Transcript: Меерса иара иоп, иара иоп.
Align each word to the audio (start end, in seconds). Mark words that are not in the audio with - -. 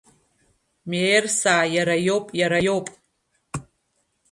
Меерса 0.89 1.53
иара 1.75 1.95
иоп, 2.07 2.25
иара 2.39 2.57
иоп. 2.67 2.87